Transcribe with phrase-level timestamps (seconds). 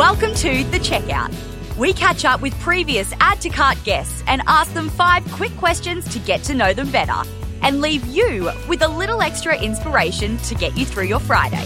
[0.00, 1.30] Welcome to The Checkout.
[1.76, 6.08] We catch up with previous Add to Cart guests and ask them five quick questions
[6.14, 7.28] to get to know them better
[7.60, 11.62] and leave you with a little extra inspiration to get you through your Friday.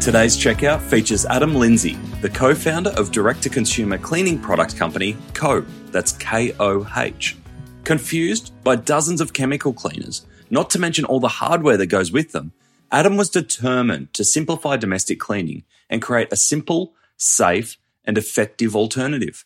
[0.00, 5.16] Today's checkout features Adam Lindsay, the co founder of direct to consumer cleaning product company
[5.32, 5.60] Koh.
[5.92, 7.36] That's K O H.
[7.84, 12.32] Confused by dozens of chemical cleaners, not to mention all the hardware that goes with
[12.32, 12.50] them,
[12.90, 19.44] Adam was determined to simplify domestic cleaning and create a simple, safe, and effective alternative.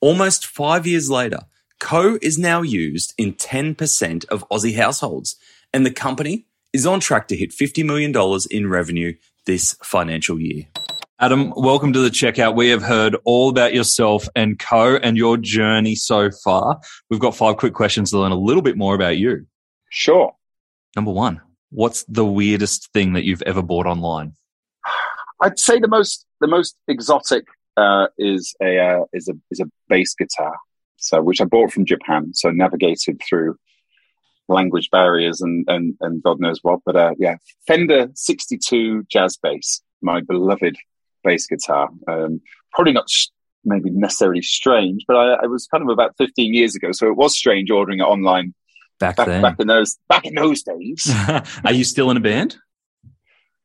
[0.00, 1.40] Almost five years later,
[1.80, 5.36] Koh is now used in 10% of Aussie households,
[5.72, 8.14] and the company is on track to hit $50 million
[8.50, 9.14] in revenue
[9.46, 10.64] this financial year.
[11.18, 12.54] Adam, welcome to the checkout.
[12.54, 16.78] We have heard all about yourself and Koh and your journey so far.
[17.08, 19.46] We've got five quick questions to learn a little bit more about you.
[19.88, 20.34] Sure.
[20.94, 24.34] Number one, what's the weirdest thing that you've ever bought online?
[25.40, 27.44] I'd say the most the most exotic
[27.76, 30.56] uh, is a uh, is a is a bass guitar.
[30.96, 32.32] So which I bought from Japan.
[32.34, 33.56] So navigated through
[34.48, 36.80] language barriers and and and God knows what.
[36.84, 40.76] But uh, yeah, Fender 62 jazz bass, my beloved
[41.24, 41.90] bass guitar.
[42.08, 42.40] Um,
[42.72, 43.28] probably not sh-
[43.64, 47.16] maybe necessarily strange, but I, I, was kind of about 15 years ago, so it
[47.16, 48.54] was strange ordering it online
[49.00, 49.42] back, back then.
[49.42, 51.12] Back in those back in those days.
[51.64, 52.56] Are you still in a band?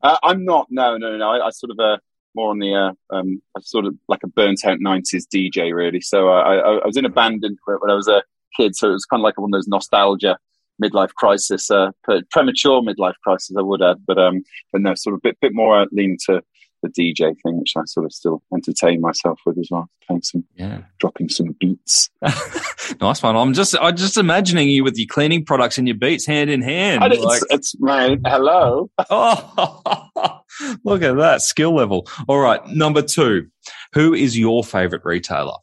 [0.02, 0.66] Uh, I'm not.
[0.70, 1.30] No, no, no.
[1.30, 1.98] I, I sort of uh,
[2.34, 6.00] more on the uh, um, sort of like a burnt out '90s DJ, really.
[6.00, 8.22] So uh, I, I was in a band when I was a
[8.56, 10.38] kid, so it was kind of like one of those nostalgia
[10.82, 11.90] midlife crisis, uh,
[12.30, 14.42] premature midlife crisis, I would add, but um,
[14.72, 16.42] but no, sort of a bit bit more uh, lean to
[16.82, 20.44] the DJ thing, which I sort of still entertain myself with as well, playing some,
[20.56, 22.10] yeah, dropping some beats.
[23.02, 23.36] nice one.
[23.36, 26.62] I'm just, I'm just imagining you with your cleaning products and your beats hand in
[26.62, 27.04] hand.
[27.12, 27.42] It's, like...
[27.50, 28.90] it's my hello.
[29.10, 30.08] oh,
[30.84, 32.06] look at that skill level.
[32.28, 33.48] All right, number two.
[33.94, 35.56] Who is your favorite retailer?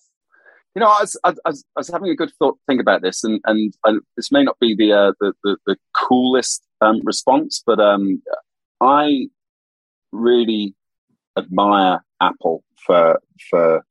[0.75, 3.23] You know, I was, I, was, I was having a good thought, think about this,
[3.23, 7.61] and, and, and this may not be the uh, the, the, the, coolest um, response,
[7.65, 8.21] but um,
[8.79, 9.27] I
[10.11, 10.75] really
[11.37, 13.19] admire Apple for
[13.49, 13.83] for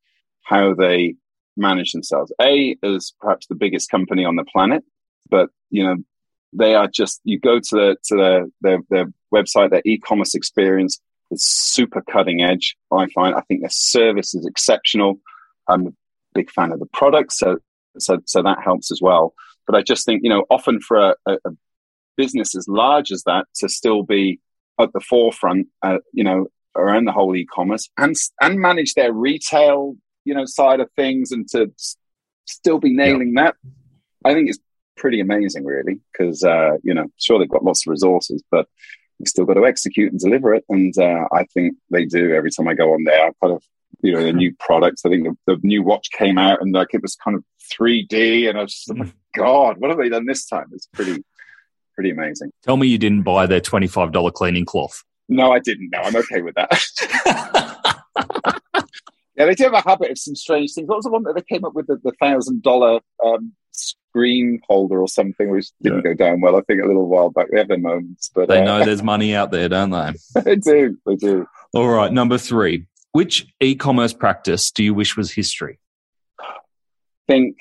[0.44, 1.16] how they
[1.58, 2.32] manage themselves.
[2.40, 4.84] A is perhaps the biggest company on the planet,
[5.30, 5.96] but you know
[6.52, 11.00] they are just you go to the to their their, their website, their e-commerce experience
[11.30, 12.76] is super cutting edge.
[12.92, 15.20] I find I think their service is exceptional.
[15.68, 15.92] I'm a
[16.34, 17.58] big fan of the product, so
[17.98, 19.34] so so that helps as well.
[19.66, 21.50] But I just think you know often for a, a,
[22.16, 24.40] business as large as that to still be
[24.80, 29.96] at the forefront, uh, you know, around the whole e-commerce and and manage their retail
[30.28, 31.72] you know side of things and to
[32.44, 33.44] still be nailing yeah.
[33.44, 33.54] that
[34.24, 34.58] i think it's
[34.96, 38.66] pretty amazing really because uh, you know sure they've got lots of resources but
[39.18, 40.64] you've still got to execute and deliver it.
[40.68, 43.26] And uh, i think they do every time i go on there.
[43.26, 43.62] I kind of
[44.02, 46.92] you know the new products i think the, the, new watch came out and like
[46.92, 50.08] it was kind of 3d and i was just like oh god what have they
[50.08, 50.66] done this time?
[50.72, 51.24] It's pretty
[51.94, 52.52] pretty amazing.
[52.62, 55.02] Tell me you didn't buy their $25 cleaning cloth.
[55.28, 55.90] No, I didn't.
[55.90, 56.70] No, I'm okay with that.
[59.38, 60.88] yeah, they do have a habit of some strange things.
[60.88, 64.60] What was the one that they came up with the, the thousand dollar um, screen
[64.66, 66.12] holder or something, which didn't yeah.
[66.12, 66.56] go down well?
[66.56, 67.46] I think a little while back.
[67.50, 70.12] They have their moments, but they uh, know there's money out there, don't they?
[70.42, 70.98] they do.
[71.06, 71.46] They do.
[71.72, 72.86] All right, number three.
[73.12, 75.78] Which e-commerce practice do you wish was history?
[76.40, 76.52] I
[77.26, 77.56] think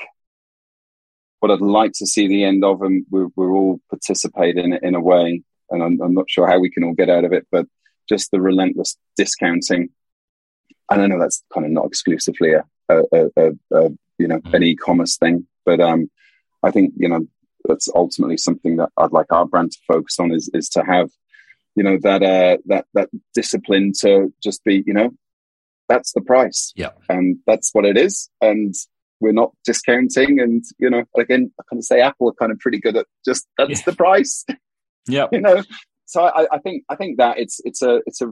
[1.39, 4.83] what I'd like to see the end of, and we're, we're all participating in it
[4.83, 7.33] in a way, and I'm, I'm, not sure how we can all get out of
[7.33, 7.65] it, but
[8.09, 9.89] just the relentless discounting.
[10.89, 14.63] And I know that's kind of not exclusively a, a, a, a you know an
[14.63, 16.09] e-commerce thing, but um,
[16.63, 17.27] I think you know
[17.65, 21.09] that's ultimately something that I'd like our brand to focus on is is to have
[21.75, 25.11] you know that uh, that that discipline to just be you know
[25.89, 28.73] that's the price, yeah, and that's what it is, and
[29.19, 30.39] we're not discounting.
[30.39, 33.05] And you know, again, I kind of say Apple are kind of pretty good at
[33.25, 33.85] just that's yeah.
[33.85, 34.45] the price.
[35.07, 35.27] Yeah.
[35.31, 35.63] you know,
[36.05, 38.31] so I, I think I think that it's it's a it's a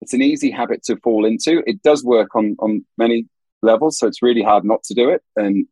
[0.00, 1.62] it's an easy habit to fall into.
[1.66, 3.26] It does work on on many
[3.62, 5.22] levels, so it's really hard not to do it.
[5.36, 5.66] And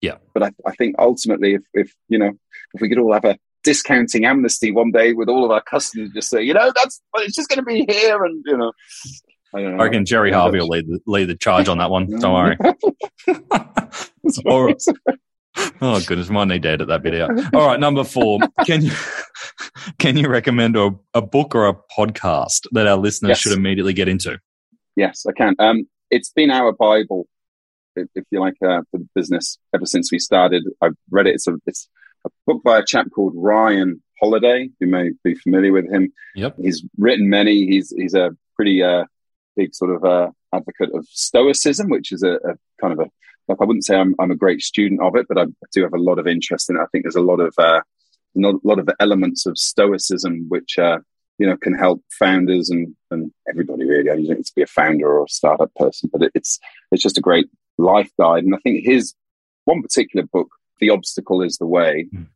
[0.00, 2.32] yeah, but I, I think ultimately, if if you know,
[2.74, 6.10] if we could all have a discounting amnesty one day with all of our customers,
[6.10, 8.72] just say, you know, that's it's just going to be here, and you know.
[9.54, 12.06] I, I reckon Gerry Harvey will lay the, lead the charge on that one.
[12.20, 12.56] Don't worry.
[12.58, 12.76] Right.
[15.82, 17.28] Oh goodness, might need to edit that video.
[17.52, 18.38] All right, number four.
[18.64, 18.92] Can you
[19.98, 23.40] can you recommend a, a book or a podcast that our listeners yes.
[23.40, 24.38] should immediately get into?
[24.96, 25.54] Yes, I can.
[25.58, 27.26] Um, it's been our Bible,
[27.96, 30.64] if, if you like, uh, for the business ever since we started.
[30.80, 31.34] I've read it.
[31.34, 31.88] It's a it's
[32.24, 34.70] a book by a chap called Ryan Holiday.
[34.78, 36.12] You may be familiar with him.
[36.34, 36.56] Yep.
[36.60, 37.66] He's written many.
[37.66, 39.04] He's he's a pretty uh,
[39.56, 43.10] big sort of uh, advocate of Stoicism, which is a, a, kind of a
[43.48, 45.94] like I wouldn't say I'm I'm a great student of it, but I, do have
[45.94, 46.80] a lot of interest in it.
[46.80, 47.80] I think there's a lot of uh,
[48.36, 50.98] a lot of the elements of Stoicism which uh,
[51.38, 54.10] you know can help founders and and everybody really.
[54.10, 56.58] I don't need to be a founder or a startup person, but it, it's
[56.90, 57.48] it's just a great
[57.78, 58.44] life guide.
[58.44, 59.14] And I think his
[59.64, 60.48] one particular book,
[60.80, 62.26] "The Obstacle Is the Way," mm.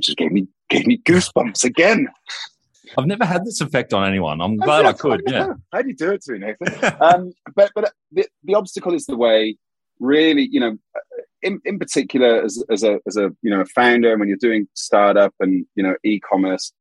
[0.00, 2.08] just gave me gave me goosebumps again.
[2.96, 4.40] I've never had this effect on anyone.
[4.40, 5.22] I'm glad I could.
[5.28, 5.54] Yeah.
[5.72, 6.96] How do you do it to me, Nathan?
[7.00, 9.56] um, but but the, the obstacle is the way.
[10.00, 10.78] Really, you know,
[11.42, 14.68] in, in particular, as, as a as a you know a founder, when you're doing
[14.74, 16.72] startup and you know e-commerce,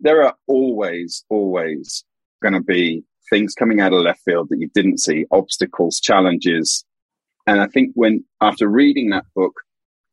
[0.00, 2.04] there are always always
[2.42, 6.84] going to be things coming out of left field that you didn't see, obstacles, challenges,
[7.46, 9.54] and I think when after reading that book,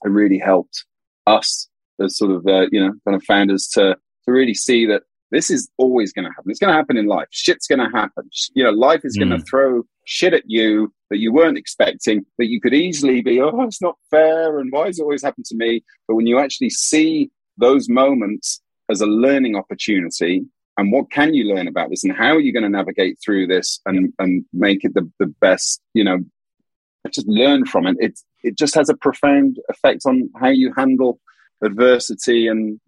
[0.04, 0.86] it really helped
[1.28, 1.68] us
[2.00, 3.96] as sort of uh, you know kind of founders to
[4.26, 6.52] to really see that this is always going to happen.
[6.52, 7.28] It's going to happen in life.
[7.32, 8.30] Shit's going to happen.
[8.54, 9.22] You know, life is mm.
[9.22, 13.42] going to throw shit at you that you weren't expecting, that you could easily be,
[13.42, 14.60] oh, it's not fair.
[14.60, 15.84] And why does it always happen to me?
[16.08, 20.44] But when you actually see those moments as a learning opportunity,
[20.78, 22.04] and what can you learn about this?
[22.04, 25.28] And how are you going to navigate through this and, and make it the, the
[25.28, 26.20] best, you know,
[27.10, 27.98] just learn from it.
[28.00, 31.20] It, it just has a profound effect on how you handle
[31.64, 32.80] adversity and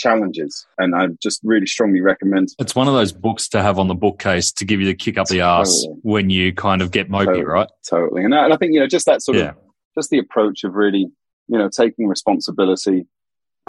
[0.00, 0.66] challenges.
[0.78, 2.48] And I just really strongly recommend.
[2.58, 5.18] It's one of those books to have on the bookcase to give you the kick
[5.18, 7.68] up the ass when you kind of get mopey, totally, right?
[7.88, 8.24] Totally.
[8.24, 9.50] And I, and I, think, you know, just that sort yeah.
[9.50, 9.56] of,
[9.94, 11.10] just the approach of really,
[11.48, 13.06] you know, taking responsibility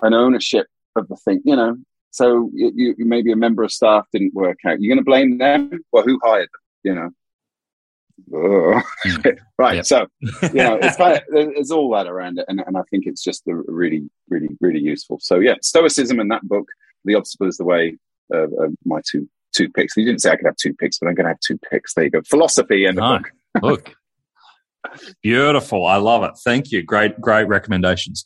[0.02, 1.78] and ownership of the thing, you know.
[2.12, 4.82] So you, you maybe a member of staff didn't work out.
[4.82, 5.80] You're going to blame them?
[5.92, 6.62] Well, who hired them?
[6.84, 7.10] You know,
[9.58, 9.76] right.
[9.78, 9.86] Yep.
[9.86, 12.46] So, you know, it's kind of, there's all that around it.
[12.48, 15.20] And, and I think it's just really, really, really useful.
[15.22, 16.68] So, yeah, Stoicism and that book,
[17.06, 17.98] The Obstacle is the Way,
[18.34, 19.96] uh, uh, my two two picks.
[19.98, 21.94] You didn't say I could have two picks, but I'm going to have two picks.
[21.94, 22.22] There you go.
[22.28, 23.18] Philosophy and the no.
[23.18, 23.32] book.
[23.62, 23.96] Look.
[25.22, 25.86] Beautiful.
[25.86, 26.32] I love it.
[26.44, 26.82] Thank you.
[26.82, 28.26] Great, great recommendations.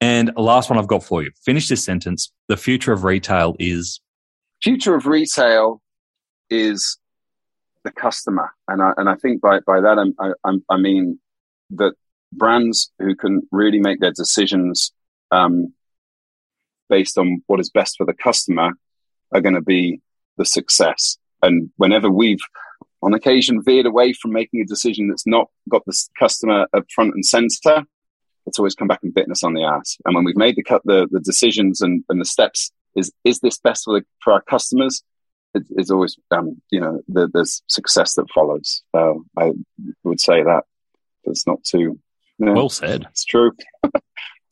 [0.00, 1.30] And last one I've got for you.
[1.44, 2.32] Finish this sentence.
[2.48, 4.00] The future of retail is.
[4.62, 5.80] Future of retail
[6.50, 6.98] is
[7.84, 11.18] the customer, and I and I think by by that I'm, I, I mean
[11.70, 11.94] that
[12.32, 14.92] brands who can really make their decisions
[15.30, 15.72] um,
[16.88, 18.70] based on what is best for the customer
[19.32, 20.00] are going to be
[20.36, 21.16] the success.
[21.42, 22.40] And whenever we've
[23.02, 27.14] on occasion veered away from making a decision that's not got the customer up front
[27.14, 27.84] and center,
[28.46, 29.96] it's always come back and bitten us on the ass.
[30.04, 33.58] And when we've made the the, the decisions and, and the steps, is is this
[33.58, 35.02] best for the, for our customers?
[35.54, 38.82] It, it's always um, you know the, there's success that follows.
[38.94, 39.52] So I
[40.04, 40.64] would say that
[41.24, 41.98] it's not too
[42.38, 43.06] you know, well said.
[43.10, 43.52] It's true.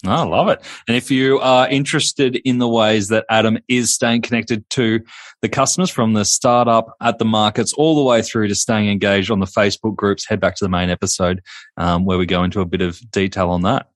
[0.06, 0.62] I love it.
[0.88, 5.00] And if you are interested in the ways that Adam is staying connected to
[5.42, 9.30] the customers from the startup at the markets all the way through to staying engaged
[9.30, 11.42] on the Facebook groups, head back to the main episode
[11.76, 13.90] um, where we go into a bit of detail on that.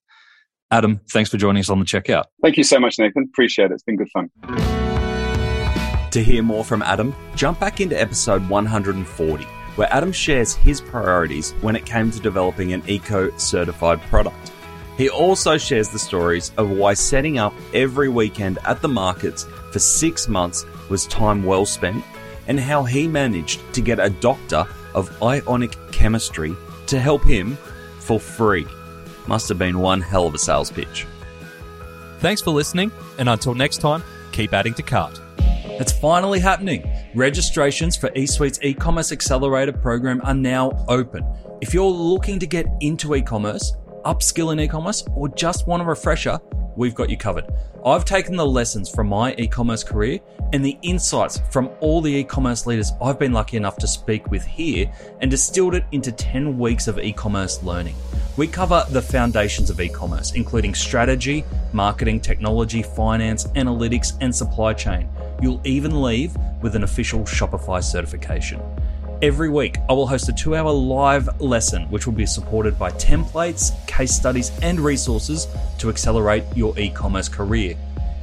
[0.71, 2.25] Adam, thanks for joining us on the checkout.
[2.43, 3.25] Thank you so much, Nathan.
[3.33, 3.75] Appreciate it.
[3.75, 4.94] It's been good fun.
[6.15, 9.45] To hear more from Adam, jump back into episode 140,
[9.75, 14.53] where Adam shares his priorities when it came to developing an eco certified product.
[14.97, 19.81] He also shares the stories of why setting up every weekend at the markets for
[19.81, 22.05] six months was time well spent,
[22.47, 26.55] and how he managed to get a doctor of ionic chemistry
[26.87, 27.57] to help him
[27.99, 28.69] for free.
[29.27, 31.09] Must have been one hell of a sales pitch.
[32.21, 35.21] Thanks for listening, and until next time, keep adding to cart.
[35.81, 36.89] It's finally happening.
[37.17, 41.27] Registrations for eSuite's e-commerce accelerator program are now open.
[41.61, 46.39] If you're looking to get into e-commerce, upskill in e-commerce, or just want a refresher,
[46.77, 47.47] we've got you covered.
[47.85, 50.21] I've taken the lessons from my e-commerce career
[50.53, 54.45] and the insights from all the e-commerce leaders I've been lucky enough to speak with
[54.45, 57.97] here and distilled it into 10 weeks of e-commerce learning.
[58.37, 65.09] We cover the foundations of e-commerce, including strategy, marketing, technology, finance, analytics, and supply chain.
[65.41, 68.61] You'll even leave with an official Shopify certification.
[69.23, 72.91] Every week, I will host a two hour live lesson, which will be supported by
[72.93, 75.47] templates, case studies, and resources
[75.79, 77.77] to accelerate your e commerce career.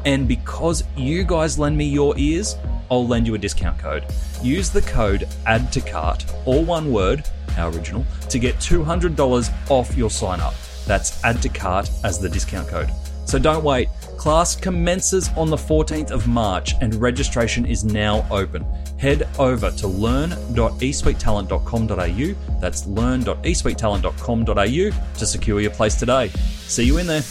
[0.06, 2.56] And because you guys lend me your ears,
[2.90, 4.06] I'll lend you a discount code.
[4.44, 7.24] Use the code add to cart, all one word,
[7.58, 10.54] our original, to get $200 off your sign up.
[10.86, 12.90] That's add to cart as the discount code.
[13.32, 13.88] So don't wait.
[14.18, 18.66] Class commences on the 14th of March and registration is now open.
[18.98, 22.60] Head over to learn.esuitetalent.com.au.
[22.60, 26.28] That's learn.esuitetalent.com.au to secure your place today.
[26.28, 27.24] See you in there.